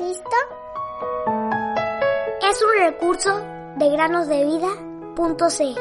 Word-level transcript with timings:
Cristo? 0.00 0.36
Es 2.48 2.62
un 2.62 2.86
recurso 2.86 3.38
de 3.76 3.90
granosdevida.cl. 3.90 5.78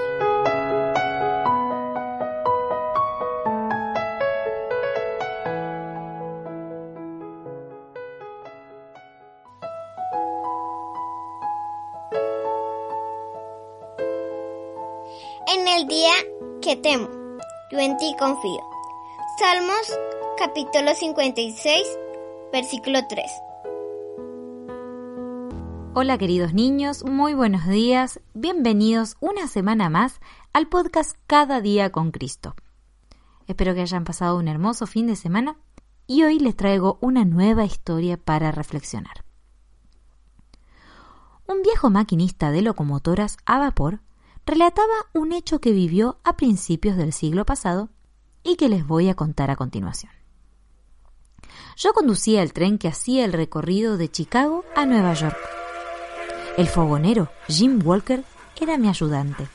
En 15.48 15.68
el 15.70 15.88
día 15.88 16.12
que 16.62 16.76
temo, 16.76 17.08
yo 17.72 17.80
en 17.80 17.96
ti 17.96 18.14
confío. 18.20 18.60
Salmos 19.40 19.98
capítulo 20.38 20.94
56, 20.94 21.98
versículo 22.52 23.08
3. 23.08 23.49
Hola 25.96 26.20
queridos 26.20 26.54
niños, 26.54 27.04
muy 27.04 27.34
buenos 27.34 27.66
días, 27.68 28.22
bienvenidos 28.36 29.18
una 29.20 29.48
semana 29.48 29.90
más 29.90 30.22
al 30.54 30.70
podcast 30.70 31.18
Cada 31.26 31.62
día 31.62 31.92
con 31.92 32.12
Cristo. 32.12 32.56
Espero 33.48 33.74
que 33.74 33.82
hayan 33.82 34.04
pasado 34.04 34.38
un 34.38 34.48
hermoso 34.48 34.86
fin 34.86 35.08
de 35.08 35.16
semana 35.16 35.58
y 36.06 36.24
hoy 36.24 36.38
les 36.38 36.56
traigo 36.56 37.00
una 37.02 37.26
nueva 37.26 37.66
historia 37.66 38.18
para 38.18 38.52
reflexionar. 38.52 39.26
Un 41.48 41.64
viejo 41.64 41.90
maquinista 41.90 42.52
de 42.52 42.62
locomotoras 42.62 43.38
a 43.48 43.58
vapor 43.58 44.02
relataba 44.46 44.94
un 45.16 45.32
hecho 45.32 45.60
que 45.60 45.72
vivió 45.72 46.20
a 46.24 46.38
principios 46.38 46.98
del 46.98 47.14
siglo 47.14 47.48
pasado 47.48 47.90
y 48.44 48.58
que 48.58 48.70
les 48.70 48.86
voy 48.86 49.10
a 49.10 49.16
contar 49.16 49.50
a 49.50 49.56
continuación. 49.56 50.12
Yo 51.76 51.94
conducía 51.94 52.44
el 52.44 52.54
tren 52.54 52.78
que 52.78 52.90
hacía 52.90 53.26
el 53.26 53.34
recorrido 53.34 53.98
de 53.98 54.12
Chicago 54.12 54.64
a 54.76 54.86
Nueva 54.86 55.16
York. 55.16 55.59
El 56.60 56.68
fogonero 56.68 57.30
Jim 57.48 57.80
Walker 57.82 58.22
era 58.60 58.78
mi 58.78 58.90
ayudante. 58.90 59.48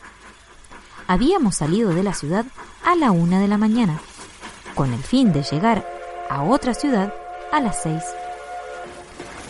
Habíamos 1.07 1.57
salido 1.57 1.91
de 1.91 2.03
la 2.03 2.15
ciudad 2.15 2.47
a 2.83 2.95
la 2.95 3.11
una 3.11 3.41
de 3.41 3.47
la 3.47 3.59
mañana, 3.59 4.01
con 4.75 4.91
el 4.91 5.03
fin 5.03 5.31
de 5.31 5.43
llegar 5.43 5.87
a 6.31 6.45
otra 6.45 6.73
ciudad 6.73 7.13
a 7.53 7.61
las 7.61 7.83
seis. 7.83 8.03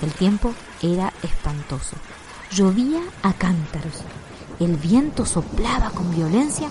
El 0.03 0.11
tiempo 0.11 0.53
era 0.83 1.13
espantoso. 1.23 1.95
Llovía 2.51 3.01
a 3.23 3.33
cántaros 3.35 4.03
el 4.59 4.77
viento 4.77 5.25
soplaba 5.25 5.91
con 5.91 6.11
violencia 6.11 6.69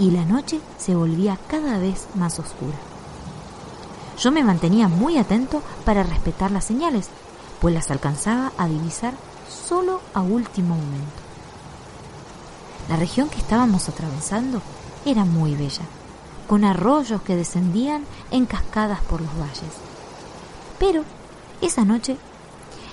y 0.00 0.10
la 0.10 0.24
noche 0.24 0.58
se 0.78 0.96
volvía 0.96 1.38
cada 1.46 1.78
vez 1.78 2.08
más 2.16 2.40
oscura. 2.40 2.76
Yo 4.18 4.32
me 4.32 4.42
mantenía 4.42 4.88
muy 4.88 5.16
atento 5.16 5.62
para 5.84 6.02
respetar 6.02 6.50
las 6.50 6.64
señales, 6.64 7.08
pues 7.60 7.72
las 7.72 7.92
alcanzaba 7.92 8.50
a 8.58 8.66
divisar 8.66 9.14
solo 9.48 10.00
a 10.14 10.20
último 10.20 10.74
momento. 10.74 11.22
La 12.88 12.96
región 12.96 13.28
que 13.28 13.38
estábamos 13.38 13.88
atravesando 13.88 14.62
era 15.04 15.24
muy 15.24 15.54
bella, 15.54 15.82
con 16.46 16.64
arroyos 16.64 17.22
que 17.22 17.36
descendían 17.36 18.04
en 18.30 18.46
cascadas 18.46 19.00
por 19.02 19.20
los 19.20 19.32
valles. 19.38 19.74
Pero 20.78 21.04
esa 21.60 21.84
noche, 21.84 22.16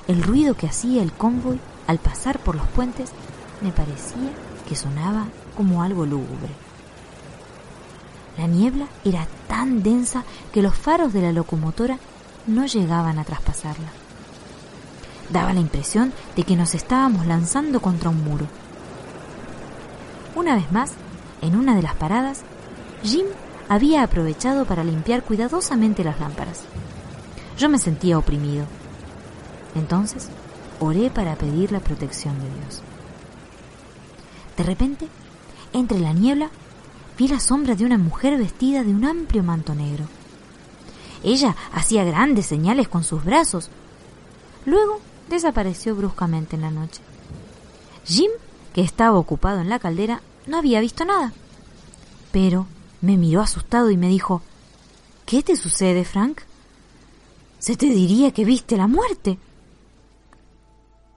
el 0.07 0.23
ruido 0.23 0.55
que 0.55 0.67
hacía 0.67 1.01
el 1.01 1.13
convoy 1.13 1.59
al 1.87 1.99
pasar 1.99 2.39
por 2.39 2.55
los 2.55 2.67
puentes 2.67 3.11
me 3.61 3.71
parecía 3.71 4.31
que 4.67 4.75
sonaba 4.75 5.27
como 5.55 5.83
algo 5.83 6.05
lúgubre. 6.05 6.53
La 8.37 8.47
niebla 8.47 8.87
era 9.05 9.27
tan 9.47 9.81
densa 9.81 10.23
que 10.51 10.61
los 10.61 10.75
faros 10.75 11.13
de 11.13 11.21
la 11.21 11.31
locomotora 11.31 11.99
no 12.47 12.65
llegaban 12.65 13.17
a 13.17 13.23
traspasarla. 13.23 14.04
Daba 15.29 15.53
la 15.53 15.59
impresión 15.59 16.13
de 16.35 16.43
que 16.43 16.55
nos 16.55 16.75
estábamos 16.75 17.25
lanzando 17.25 17.81
contra 17.81 18.09
un 18.09 18.23
muro. 18.23 18.47
Una 20.35 20.55
vez 20.55 20.71
más, 20.71 20.93
en 21.41 21.55
una 21.55 21.75
de 21.75 21.81
las 21.81 21.95
paradas, 21.95 22.43
Jim 23.03 23.25
había 23.69 24.03
aprovechado 24.03 24.65
para 24.65 24.83
limpiar 24.83 25.23
cuidadosamente 25.23 26.03
las 26.03 26.19
lámparas. 26.19 26.63
Yo 27.57 27.69
me 27.69 27.79
sentía 27.79 28.17
oprimido. 28.17 28.65
Entonces, 29.75 30.29
oré 30.79 31.09
para 31.09 31.35
pedir 31.35 31.71
la 31.71 31.79
protección 31.79 32.35
de 32.39 32.45
Dios. 32.45 32.81
De 34.57 34.63
repente, 34.63 35.07
entre 35.73 35.99
la 35.99 36.13
niebla, 36.13 36.49
vi 37.17 37.27
la 37.27 37.39
sombra 37.39 37.75
de 37.75 37.85
una 37.85 37.97
mujer 37.97 38.37
vestida 38.37 38.83
de 38.83 38.93
un 38.93 39.05
amplio 39.05 39.43
manto 39.43 39.73
negro. 39.73 40.05
Ella 41.23 41.55
hacía 41.73 42.03
grandes 42.03 42.45
señales 42.45 42.87
con 42.87 43.03
sus 43.03 43.23
brazos. 43.23 43.69
Luego 44.65 44.99
desapareció 45.29 45.95
bruscamente 45.95 46.55
en 46.55 46.61
la 46.61 46.71
noche. 46.71 47.01
Jim, 48.05 48.31
que 48.73 48.81
estaba 48.81 49.17
ocupado 49.17 49.61
en 49.61 49.69
la 49.69 49.79
caldera, 49.79 50.21
no 50.47 50.57
había 50.57 50.79
visto 50.79 51.05
nada. 51.05 51.33
Pero 52.31 52.67
me 53.01 53.17
miró 53.17 53.41
asustado 53.41 53.89
y 53.91 53.97
me 53.97 54.07
dijo, 54.09 54.41
¿Qué 55.25 55.41
te 55.41 55.55
sucede, 55.55 56.05
Frank? 56.05 56.41
Se 57.57 57.75
te 57.75 57.87
diría 57.87 58.31
que 58.31 58.45
viste 58.45 58.77
la 58.77 58.87
muerte. 58.87 59.39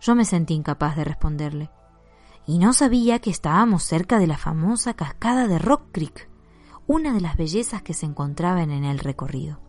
Yo 0.01 0.15
me 0.15 0.25
sentí 0.25 0.55
incapaz 0.55 0.97
de 0.97 1.05
responderle 1.05 1.71
y 2.47 2.59
no 2.59 2.73
sabía 2.73 3.19
que 3.19 3.29
estábamos 3.29 3.83
cerca 3.83 4.19
de 4.19 4.27
la 4.27 4.39
famosa 4.39 4.95
cascada 4.95 5.47
de 5.47 5.59
Rock 5.59 5.83
Creek, 5.93 6.29
una 6.87 7.13
de 7.13 7.21
las 7.21 7.37
bellezas 7.37 7.83
que 7.83 7.93
se 7.93 8.07
encontraban 8.07 8.71
en 8.71 8.85
el 8.85 8.99
recorrido. 8.99 9.61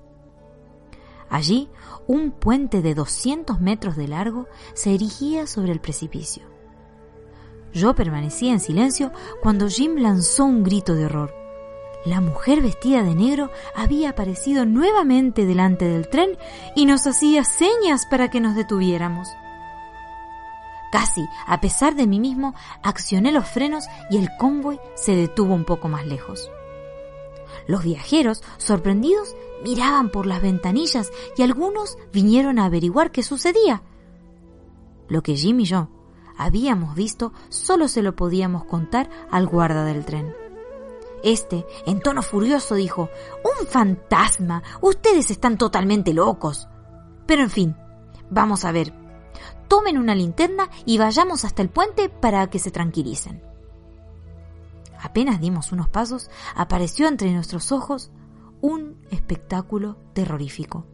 Allí, 1.29 1.69
un 2.07 2.31
puente 2.31 2.81
de 2.81 2.95
200 2.95 3.59
metros 3.61 3.95
de 3.95 4.07
largo 4.07 4.47
se 4.73 4.93
erigía 4.93 5.45
sobre 5.47 5.71
el 5.71 5.79
precipicio. 5.79 6.43
Yo 7.73 7.93
permanecía 7.93 8.51
en 8.51 8.59
silencio 8.59 9.11
cuando 9.41 9.69
Jim 9.69 9.97
lanzó 9.97 10.45
un 10.45 10.63
grito 10.63 10.95
de 10.95 11.05
horror. 11.05 11.35
La 12.05 12.21
mujer 12.21 12.61
vestida 12.61 13.03
de 13.03 13.13
negro 13.13 13.51
había 13.75 14.11
aparecido 14.11 14.65
nuevamente 14.65 15.45
delante 15.45 15.85
del 15.85 16.09
tren 16.09 16.37
y 16.75 16.85
nos 16.85 17.05
hacía 17.05 17.43
señas 17.43 18.05
para 18.09 18.29
que 18.29 18.39
nos 18.39 18.55
detuviéramos. 18.55 19.27
Casi, 20.91 21.27
a 21.45 21.61
pesar 21.61 21.95
de 21.95 22.07
mí 22.07 22.19
mismo, 22.19 22.55
accioné 22.81 23.31
los 23.31 23.47
frenos 23.47 23.85
y 24.09 24.17
el 24.17 24.29
convoy 24.39 24.79
se 24.95 25.15
detuvo 25.15 25.53
un 25.53 25.65
poco 25.65 25.87
más 25.87 26.07
lejos. 26.07 26.49
Los 27.67 27.83
viajeros, 27.83 28.43
sorprendidos, 28.57 29.35
miraban 29.63 30.09
por 30.09 30.25
las 30.25 30.41
ventanillas 30.41 31.11
y 31.37 31.43
algunos 31.43 31.97
vinieron 32.11 32.59
a 32.59 32.65
averiguar 32.65 33.11
qué 33.11 33.23
sucedía. 33.23 33.83
Lo 35.07 35.23
que 35.23 35.35
Jim 35.35 35.59
y 35.59 35.65
yo 35.65 35.89
habíamos 36.37 36.95
visto 36.95 37.33
solo 37.49 37.87
se 37.87 38.01
lo 38.01 38.15
podíamos 38.15 38.63
contar 38.65 39.09
al 39.31 39.47
guarda 39.47 39.83
del 39.85 40.05
tren. 40.05 40.33
Este, 41.23 41.65
en 41.85 41.99
tono 41.99 42.21
furioso, 42.21 42.75
dijo, 42.75 43.09
¡Un 43.43 43.67
fantasma! 43.67 44.63
Ustedes 44.81 45.31
están 45.31 45.57
totalmente 45.57 46.13
locos. 46.13 46.67
Pero 47.25 47.43
en 47.43 47.49
fin, 47.49 47.75
vamos 48.29 48.63
a 48.63 48.71
ver, 48.71 48.93
tomen 49.67 49.97
una 49.97 50.15
linterna 50.15 50.69
y 50.85 50.97
vayamos 50.97 51.43
hasta 51.45 51.61
el 51.61 51.69
puente 51.69 52.09
para 52.09 52.49
que 52.49 52.59
se 52.59 52.71
tranquilicen. 52.71 53.43
Apenas 55.01 55.39
dimos 55.39 55.71
unos 55.71 55.89
pasos, 55.89 56.29
apareció 56.55 57.07
entre 57.07 57.31
nuestros 57.33 57.71
ojos 57.71 58.11
un 58.61 58.88
espectáculo 59.11 59.97
terrorífico. 60.13 60.85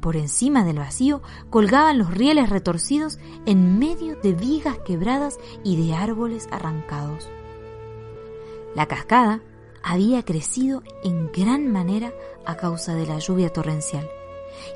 Por 0.00 0.16
encima 0.16 0.64
del 0.64 0.78
vacío 0.78 1.20
colgaban 1.50 1.98
los 1.98 2.12
rieles 2.12 2.48
retorcidos 2.48 3.18
en 3.44 3.78
medio 3.78 4.16
de 4.16 4.32
vigas 4.32 4.78
quebradas 4.78 5.38
y 5.62 5.76
de 5.76 5.94
árboles 5.94 6.48
arrancados. 6.50 7.28
La 8.74 8.86
cascada 8.86 9.42
había 9.82 10.24
crecido 10.24 10.82
en 11.04 11.30
gran 11.32 11.70
manera 11.70 12.12
a 12.46 12.56
causa 12.56 12.94
de 12.94 13.06
la 13.06 13.18
lluvia 13.18 13.50
torrencial, 13.52 14.08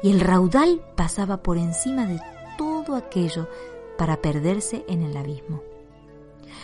y 0.02 0.10
el 0.10 0.20
raudal 0.20 0.84
pasaba 0.94 1.42
por 1.42 1.58
encima 1.58 2.06
de 2.06 2.20
todo 2.58 2.94
aquello 2.96 3.48
para 3.96 4.20
perderse 4.20 4.84
en 4.88 5.02
el 5.02 5.16
abismo. 5.16 5.62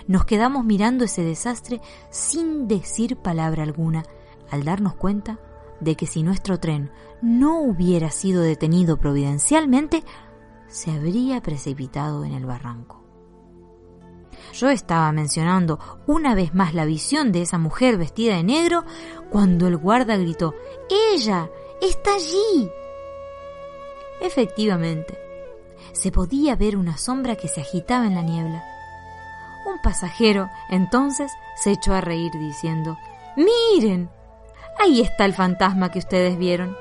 Nos 0.06 0.24
quedamos 0.24 0.64
mirando 0.64 1.04
ese 1.04 1.22
desastre 1.22 1.80
sin 2.10 2.68
decir 2.68 3.16
palabra 3.16 3.62
alguna, 3.62 4.04
al 4.50 4.64
darnos 4.64 4.94
cuenta 4.94 5.38
de 5.80 5.96
que 5.96 6.06
si 6.06 6.22
nuestro 6.22 6.58
tren 6.60 6.90
no 7.22 7.60
hubiera 7.60 8.10
sido 8.10 8.42
detenido 8.42 8.98
providencialmente, 8.98 10.04
se 10.68 10.90
habría 10.90 11.42
precipitado 11.42 12.24
en 12.24 12.32
el 12.32 12.46
barranco. 12.46 13.00
Yo 14.52 14.68
estaba 14.68 15.12
mencionando 15.12 15.78
una 16.06 16.34
vez 16.34 16.54
más 16.54 16.74
la 16.74 16.84
visión 16.84 17.32
de 17.32 17.42
esa 17.42 17.58
mujer 17.58 17.96
vestida 17.96 18.36
de 18.36 18.42
negro 18.42 18.84
cuando 19.30 19.66
el 19.66 19.76
guarda 19.76 20.16
gritó, 20.16 20.54
¡Ella! 21.14 21.50
¡Está 21.80 22.14
allí! 22.14 22.70
Efectivamente, 24.20 25.18
se 25.92 26.12
podía 26.12 26.56
ver 26.56 26.76
una 26.76 26.98
sombra 26.98 27.36
que 27.36 27.48
se 27.48 27.60
agitaba 27.60 28.06
en 28.06 28.14
la 28.14 28.22
niebla. 28.22 28.64
Un 29.66 29.80
pasajero 29.82 30.50
entonces 30.68 31.32
se 31.56 31.72
echó 31.72 31.94
a 31.94 32.00
reír 32.00 32.32
diciendo, 32.32 32.98
Miren, 33.36 34.10
ahí 34.80 35.00
está 35.00 35.24
el 35.24 35.34
fantasma 35.34 35.90
que 35.90 35.98
ustedes 35.98 36.38
vieron. 36.38 36.76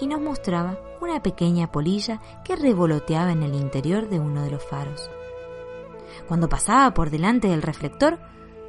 Y 0.00 0.06
nos 0.06 0.20
mostraba 0.20 0.78
una 1.00 1.22
pequeña 1.22 1.70
polilla 1.72 2.20
que 2.44 2.56
revoloteaba 2.56 3.32
en 3.32 3.42
el 3.42 3.54
interior 3.54 4.08
de 4.08 4.20
uno 4.20 4.42
de 4.42 4.50
los 4.50 4.64
faros. 4.64 5.10
Cuando 6.28 6.48
pasaba 6.48 6.94
por 6.94 7.10
delante 7.10 7.48
del 7.48 7.62
reflector, 7.62 8.18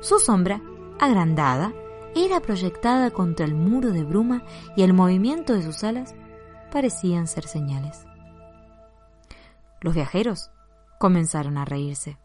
su 0.02 0.20
sombra, 0.20 0.62
agrandada, 1.00 1.74
era 2.16 2.40
proyectada 2.40 3.12
contra 3.12 3.46
el 3.46 3.56
muro 3.56 3.92
de 3.92 4.04
bruma 4.04 4.44
y 4.76 4.84
el 4.84 4.94
movimiento 4.94 5.54
de 5.54 5.64
sus 5.64 5.84
alas 5.84 6.16
parecían 6.72 7.28
ser 7.28 7.48
señales. 7.48 8.06
Los 9.82 9.94
viajeros 9.94 10.52
comenzaron 10.98 11.58
a 11.58 11.66
reírse. 11.66 12.18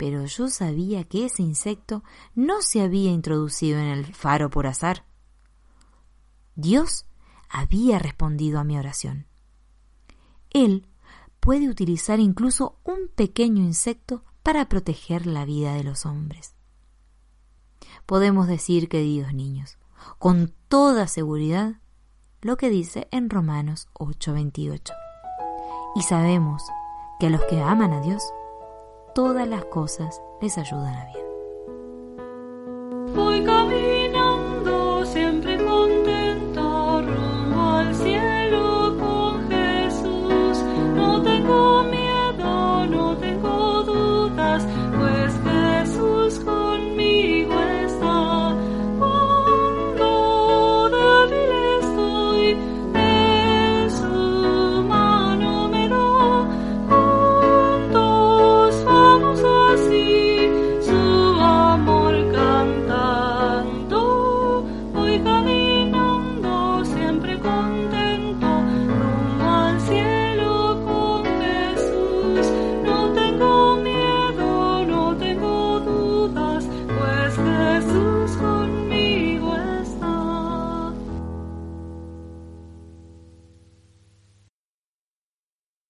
Pero 0.00 0.24
yo 0.24 0.48
sabía 0.48 1.04
que 1.04 1.26
ese 1.26 1.42
insecto 1.42 2.02
no 2.34 2.62
se 2.62 2.80
había 2.80 3.10
introducido 3.10 3.78
en 3.78 3.88
el 3.88 4.14
faro 4.14 4.48
por 4.48 4.66
azar. 4.66 5.04
Dios 6.54 7.04
había 7.50 7.98
respondido 7.98 8.58
a 8.58 8.64
mi 8.64 8.78
oración. 8.78 9.26
Él 10.48 10.86
puede 11.38 11.68
utilizar 11.68 12.18
incluso 12.18 12.78
un 12.82 13.08
pequeño 13.14 13.62
insecto 13.62 14.24
para 14.42 14.70
proteger 14.70 15.26
la 15.26 15.44
vida 15.44 15.74
de 15.74 15.84
los 15.84 16.06
hombres. 16.06 16.54
Podemos 18.06 18.46
decir, 18.46 18.88
queridos 18.88 19.34
niños, 19.34 19.76
con 20.18 20.54
toda 20.68 21.08
seguridad, 21.08 21.74
lo 22.40 22.56
que 22.56 22.70
dice 22.70 23.06
en 23.10 23.28
Romanos 23.28 23.90
8:28. 23.92 24.94
Y 25.94 26.04
sabemos 26.04 26.62
que 27.18 27.26
a 27.26 27.30
los 27.30 27.44
que 27.44 27.60
aman 27.60 27.92
a 27.92 28.00
Dios, 28.00 28.22
todas 29.14 29.46
las 29.48 29.64
cosas 29.66 30.22
les 30.40 30.58
ayudan 30.58 30.94
a 30.94 31.04
bien. 31.06 31.20